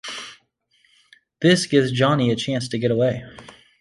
This 1.43 1.67
gives 1.67 1.91
Johnny 1.91 2.31
a 2.31 2.35
chance 2.35 2.67
to 2.69 2.79
get 2.79 2.89
away. 2.89 3.23